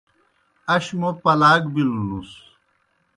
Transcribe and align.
اش 0.73 0.85
موْ 0.99 1.09
پلاک 1.21 1.61
بِلونُس۔ 1.73 2.31